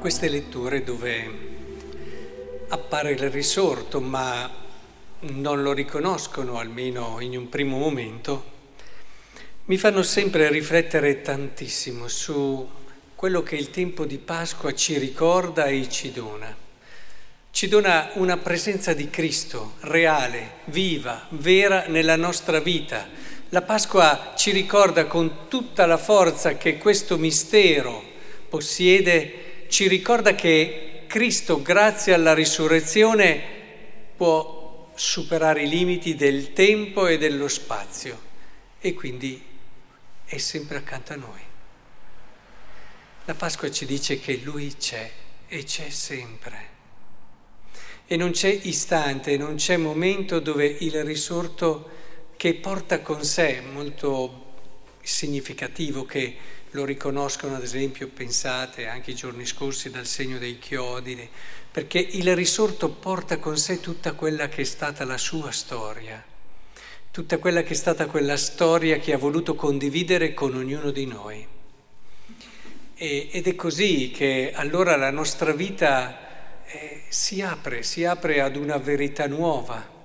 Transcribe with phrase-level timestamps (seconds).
[0.00, 1.30] queste letture dove
[2.68, 4.50] appare il risorto, ma
[5.20, 8.44] non lo riconoscono, almeno in un primo momento,
[9.66, 12.66] mi fanno sempre riflettere tantissimo su
[13.14, 16.56] quello che il tempo di Pasqua ci ricorda e ci dona.
[17.50, 23.06] Ci dona una presenza di Cristo reale, viva, vera nella nostra vita.
[23.50, 28.02] La Pasqua ci ricorda con tutta la forza che questo mistero
[28.48, 33.40] possiede, ci ricorda che Cristo, grazie alla risurrezione,
[34.16, 38.20] può superare i limiti del tempo e dello spazio
[38.80, 39.42] e quindi
[40.24, 41.40] è sempre accanto a noi.
[43.24, 45.10] La Pasqua ci dice che Lui c'è
[45.46, 46.68] e c'è sempre.
[48.06, 51.88] E non c'è istante, non c'è momento dove il risorto
[52.36, 54.48] che porta con sé, molto
[55.02, 56.36] significativo che
[56.72, 61.28] lo riconoscono ad esempio, pensate anche i giorni scorsi dal segno dei chiodi,
[61.70, 66.22] perché il risorto porta con sé tutta quella che è stata la sua storia,
[67.10, 71.46] tutta quella che è stata quella storia che ha voluto condividere con ognuno di noi.
[72.94, 78.56] E, ed è così che allora la nostra vita eh, si apre, si apre ad
[78.56, 79.98] una verità nuova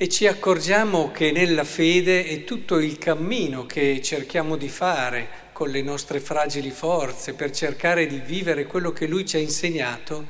[0.00, 5.70] e ci accorgiamo che nella fede è tutto il cammino che cerchiamo di fare con
[5.70, 10.24] le nostre fragili forze per cercare di vivere quello che Lui ci ha insegnato,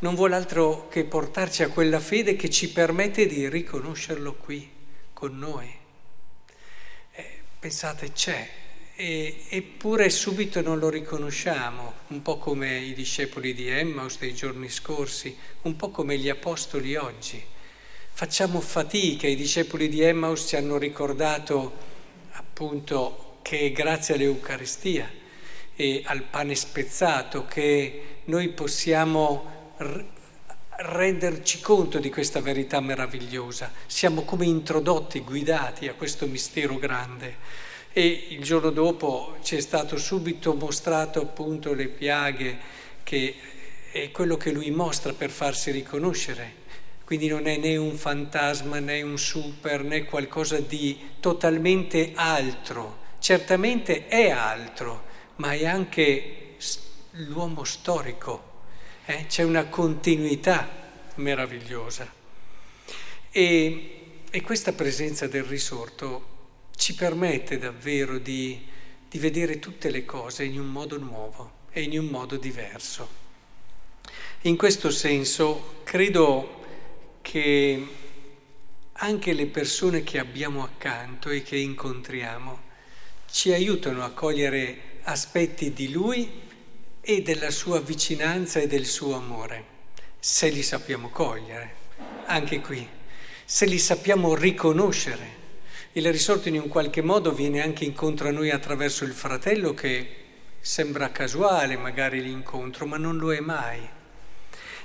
[0.00, 4.68] non vuole altro che portarci a quella fede che ci permette di riconoscerlo qui,
[5.12, 5.72] con noi.
[7.12, 7.24] Eh,
[7.56, 8.50] pensate, c'è,
[8.96, 14.68] e, eppure subito non lo riconosciamo, un po' come i discepoli di Emmaus dei giorni
[14.68, 17.40] scorsi, un po' come gli apostoli oggi.
[18.12, 21.92] Facciamo fatica, i discepoli di Emmaus ci hanno ricordato
[22.32, 25.06] appunto che è grazie all'Eucaristia
[25.76, 29.74] e al pane spezzato che noi possiamo
[30.76, 33.70] renderci conto di questa verità meravigliosa.
[33.84, 37.36] Siamo come introdotti, guidati a questo mistero grande.
[37.92, 42.58] E il giorno dopo ci è stato subito mostrato appunto le piaghe
[43.02, 43.34] che
[43.92, 46.62] è quello che lui mostra per farsi riconoscere.
[47.04, 54.06] Quindi non è né un fantasma né un super né qualcosa di totalmente altro certamente
[54.06, 55.02] è altro,
[55.36, 56.56] ma è anche
[57.12, 58.60] l'uomo storico,
[59.06, 59.24] eh?
[59.28, 60.68] c'è una continuità
[61.14, 62.06] meravigliosa.
[63.30, 66.32] E, e, questa presenza del risorto
[66.76, 68.62] ci permette davvero di,
[69.08, 73.08] di vedere tutte le cose in un modo nuovo e in un modo diverso.
[74.42, 76.62] In questo senso credo
[77.22, 77.86] che
[78.92, 82.63] anche le persone che abbiamo accanto e che incontriamo
[83.34, 86.42] ci aiutano a cogliere aspetti di Lui
[87.00, 89.64] e della sua vicinanza e del suo amore,
[90.20, 91.74] se li sappiamo cogliere,
[92.26, 92.88] anche qui,
[93.44, 95.42] se li sappiamo riconoscere.
[95.94, 100.14] Il risorto in un qualche modo viene anche incontro a noi attraverso il fratello che
[100.60, 103.80] sembra casuale magari l'incontro, ma non lo è mai.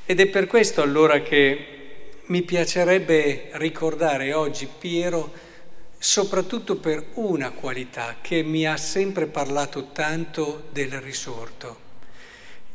[0.08, 5.32] Ed è per questo allora che mi piacerebbe ricordare oggi Piero
[6.00, 11.88] soprattutto per una qualità che mi ha sempre parlato tanto del risorto.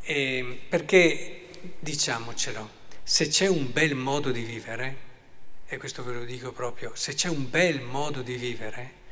[0.03, 1.47] E perché,
[1.81, 4.97] diciamocelo, se c'è un bel modo di vivere,
[5.67, 9.03] e questo ve lo dico proprio, se c'è un bel modo di vivere,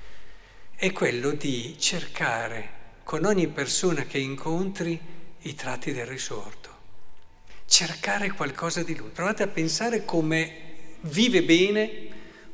[0.77, 5.01] è quello di cercare con ogni persona che incontri
[5.41, 6.71] i tratti del risorto.
[7.67, 9.09] Cercare qualcosa di lui.
[9.09, 10.61] Provate a pensare come
[11.01, 12.12] vive bene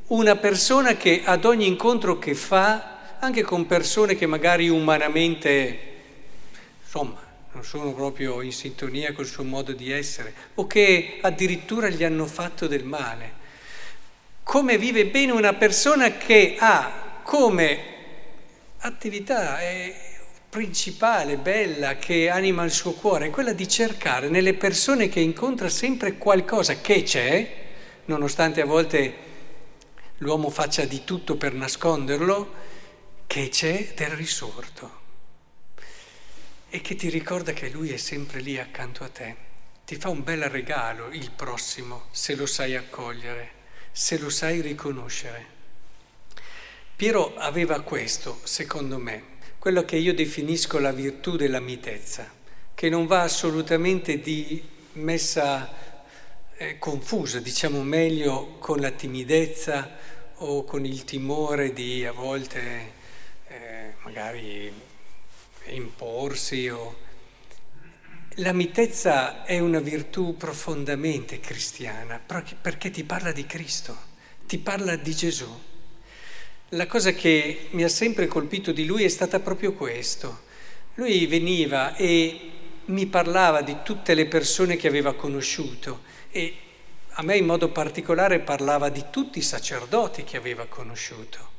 [0.08, 5.78] una persona che ad ogni incontro che fa, anche con persone che magari umanamente,
[6.82, 7.20] insomma,
[7.52, 12.26] non sono proprio in sintonia col suo modo di essere, o che addirittura gli hanno
[12.26, 13.46] fatto del male.
[14.42, 17.96] Come vive bene una persona che ha come
[18.78, 19.94] attività eh,
[20.48, 25.68] principale, bella, che anima il suo cuore, è quella di cercare nelle persone che incontra
[25.68, 27.54] sempre qualcosa che c'è,
[28.06, 29.26] nonostante a volte
[30.18, 32.54] l'uomo faccia di tutto per nasconderlo,
[33.26, 34.96] che c'è del risorto
[36.70, 39.46] e che ti ricorda che lui è sempre lì accanto a te.
[39.84, 43.50] Ti fa un bel regalo il prossimo se lo sai accogliere,
[43.90, 45.56] se lo sai riconoscere.
[46.94, 52.30] Piero aveva questo, secondo me, quello che io definisco la virtù della mitezza,
[52.74, 54.62] che non va assolutamente di
[54.94, 55.72] messa
[56.60, 59.96] eh, confusa, diciamo meglio, con la timidezza
[60.38, 62.92] o con il timore di a volte
[63.46, 64.70] eh, magari
[65.66, 66.68] imporsi.
[66.68, 66.96] O...
[68.36, 72.20] la mitezza è una virtù profondamente cristiana
[72.60, 73.96] perché ti parla di Cristo,
[74.44, 75.66] ti parla di Gesù.
[76.70, 80.46] La cosa che mi ha sempre colpito di lui è stata proprio questo.
[80.94, 82.57] Lui veniva e
[82.88, 86.56] mi parlava di tutte le persone che aveva conosciuto e
[87.10, 91.56] a me in modo particolare parlava di tutti i sacerdoti che aveva conosciuto.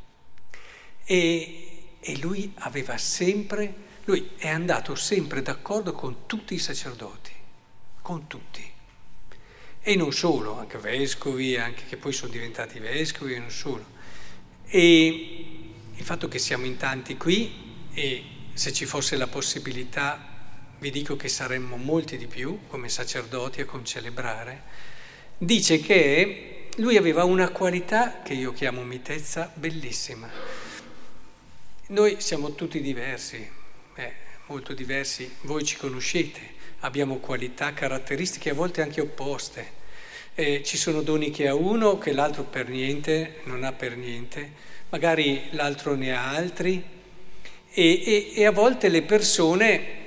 [1.03, 7.31] E, e lui aveva sempre lui è andato sempre d'accordo con tutti i sacerdoti,
[8.01, 8.67] con tutti.
[9.81, 13.85] E non solo, anche vescovi, anche che poi sono diventati vescovi e non solo.
[14.65, 18.23] E il fatto che siamo in tanti qui e
[18.53, 20.28] se ci fosse la possibilità
[20.79, 24.61] vi dico che saremmo molti di più come sacerdoti a concelebrare,
[25.37, 30.29] dice che lui aveva una qualità che io chiamo mitezza bellissima.
[31.87, 33.49] Noi siamo tutti diversi,
[33.95, 34.13] eh,
[34.47, 36.39] molto diversi, voi ci conoscete,
[36.79, 39.77] abbiamo qualità, caratteristiche a volte anche opposte.
[40.35, 44.51] Eh, ci sono doni che ha uno che l'altro per niente non ha per niente,
[44.89, 46.81] magari l'altro ne ha altri
[47.71, 49.98] e, e, e a volte le persone,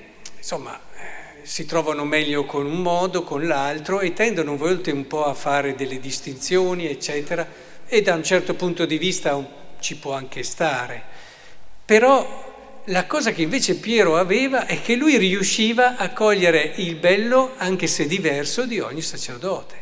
[0.43, 5.07] insomma, eh, si trovano meglio con un modo, con l'altro e tendono a volte un
[5.07, 7.47] po' a fare delle distinzioni, eccetera,
[7.87, 9.41] e da un certo punto di vista
[9.79, 11.01] ci può anche stare.
[11.85, 17.53] Però la cosa che invece Piero aveva è che lui riusciva a cogliere il bello,
[17.59, 19.81] anche se diverso, di ogni sacerdote.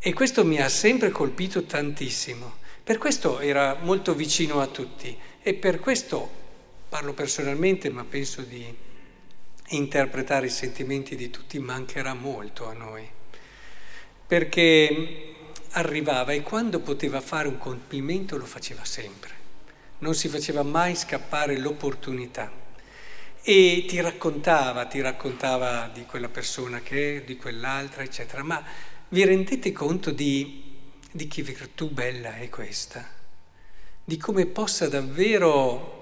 [0.00, 2.56] E questo mi ha sempre colpito tantissimo.
[2.82, 6.28] Per questo era molto vicino a tutti e per questo
[6.88, 8.84] parlo personalmente, ma penso di
[9.68, 13.08] interpretare i sentimenti di tutti, mancherà molto a noi.
[14.26, 15.34] Perché
[15.70, 19.36] arrivava e quando poteva fare un complimento lo faceva sempre
[19.98, 22.64] non si faceva mai scappare l'opportunità.
[23.42, 28.42] E ti raccontava, ti raccontava di quella persona che è, di quell'altra, eccetera.
[28.42, 28.62] Ma
[29.08, 30.74] vi rendete conto di,
[31.10, 33.08] di che virtù bella è questa?
[34.04, 35.95] Di come possa davvero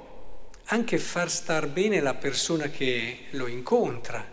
[0.66, 4.32] anche far star bene la persona che lo incontra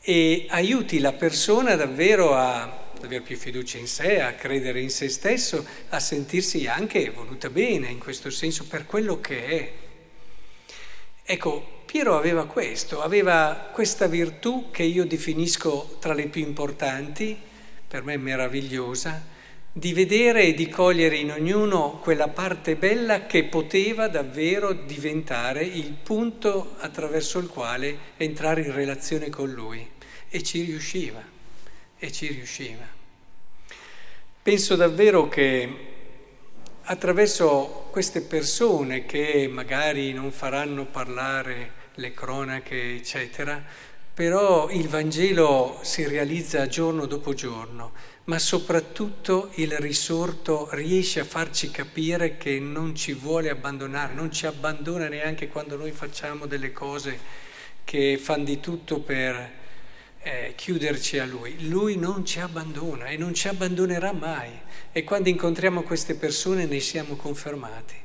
[0.00, 4.90] e aiuti la persona davvero a ad avere più fiducia in sé, a credere in
[4.90, 9.72] se stesso, a sentirsi anche voluta bene in questo senso per quello che è.
[11.22, 17.38] Ecco, Piero aveva questo, aveva questa virtù che io definisco tra le più importanti,
[17.86, 19.34] per me meravigliosa,
[19.78, 25.92] di vedere e di cogliere in ognuno quella parte bella che poteva davvero diventare il
[26.02, 29.86] punto attraverso il quale entrare in relazione con lui.
[30.30, 31.22] E ci riusciva
[31.98, 32.86] e ci riusciva.
[34.42, 35.76] Penso davvero che
[36.84, 43.62] attraverso queste persone che magari non faranno parlare le cronache, eccetera,
[44.16, 47.92] però il Vangelo si realizza giorno dopo giorno,
[48.24, 54.46] ma soprattutto il risorto riesce a farci capire che non ci vuole abbandonare, non ci
[54.46, 57.18] abbandona neanche quando noi facciamo delle cose
[57.84, 59.52] che fanno di tutto per
[60.22, 61.68] eh, chiuderci a Lui.
[61.68, 64.50] Lui non ci abbandona e non ci abbandonerà mai
[64.92, 67.96] e quando incontriamo queste persone ne siamo confermati.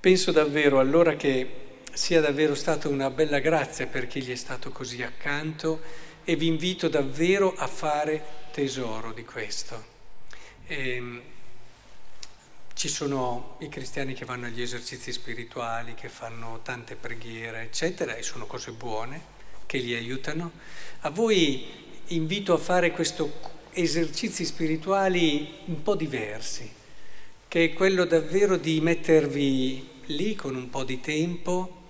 [0.00, 4.70] Penso davvero allora che sia davvero stata una bella grazia per chi gli è stato
[4.70, 5.80] così accanto
[6.24, 8.22] e vi invito davvero a fare
[8.52, 9.92] tesoro di questo.
[10.66, 11.22] E, ehm,
[12.74, 18.22] ci sono i cristiani che vanno agli esercizi spirituali, che fanno tante preghiere, eccetera, e
[18.22, 19.32] sono cose buone
[19.64, 20.50] che li aiutano.
[21.00, 21.64] A voi
[22.08, 23.22] invito a fare questi
[23.70, 26.68] esercizi spirituali un po' diversi,
[27.46, 31.82] che è quello davvero di mettervi lì con un po' di tempo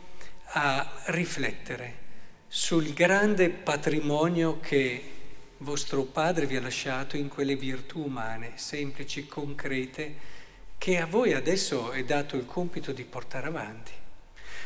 [0.56, 2.02] a riflettere
[2.46, 5.10] sul grande patrimonio che
[5.58, 10.32] vostro padre vi ha lasciato in quelle virtù umane, semplici, concrete,
[10.78, 13.90] che a voi adesso è dato il compito di portare avanti.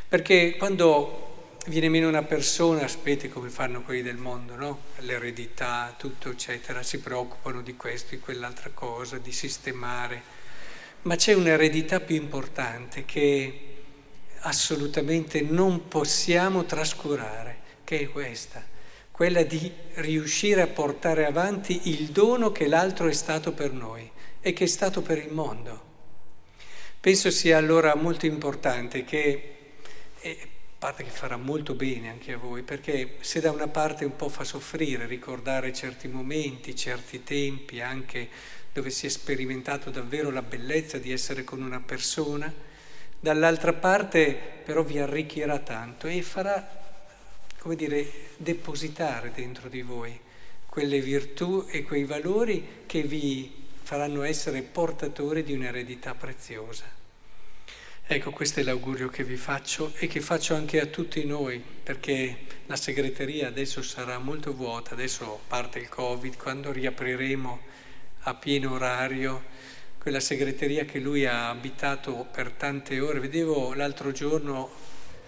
[0.06, 4.80] Perché quando viene meno una persona, aspetti come fanno quelli del mondo, no?
[4.98, 10.36] L'eredità, tutto eccetera, si preoccupano di questo, di quell'altra cosa, di sistemare.
[11.02, 13.77] Ma c'è un'eredità più importante che
[14.40, 18.64] assolutamente non possiamo trascurare, che è questa,
[19.10, 24.52] quella di riuscire a portare avanti il dono che l'altro è stato per noi e
[24.52, 25.86] che è stato per il mondo.
[27.00, 29.56] Penso sia allora molto importante che
[30.20, 34.14] eh, parte che farà molto bene anche a voi, perché se da una parte un
[34.14, 38.28] po' fa soffrire ricordare certi momenti, certi tempi, anche
[38.72, 42.52] dove si è sperimentato davvero la bellezza di essere con una persona,
[43.20, 46.76] dall'altra parte però vi arricchirà tanto e farà
[47.58, 50.18] come dire, depositare dentro di voi
[50.66, 56.84] quelle virtù e quei valori che vi faranno essere portatori di un'eredità preziosa.
[58.06, 62.38] Ecco, questo è l'augurio che vi faccio e che faccio anche a tutti noi, perché
[62.66, 67.60] la segreteria adesso sarà molto vuota, adesso parte il Covid, quando riapriremo
[68.20, 69.44] a pieno orario
[69.98, 73.20] quella segreteria che lui ha abitato per tante ore.
[73.20, 74.70] Vedevo l'altro giorno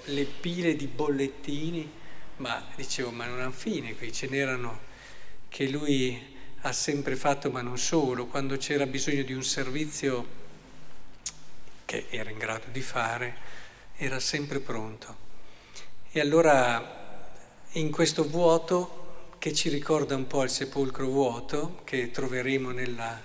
[0.05, 1.91] le pile di bollettini,
[2.37, 4.89] ma dicevo, ma non hanno fine qui, ce n'erano
[5.49, 10.39] che lui ha sempre fatto, ma non solo, quando c'era bisogno di un servizio
[11.85, 13.37] che era in grado di fare,
[13.97, 15.29] era sempre pronto.
[16.13, 17.29] E allora
[17.73, 23.21] in questo vuoto che ci ricorda un po' il sepolcro vuoto che troveremo nella,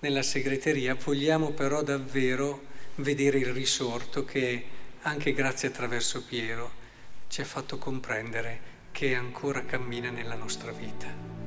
[0.00, 4.64] nella segreteria, vogliamo però davvero vedere il risorto che
[5.02, 6.70] anche grazie attraverso Piero
[7.28, 11.37] ci ha fatto comprendere che ancora cammina nella nostra vita.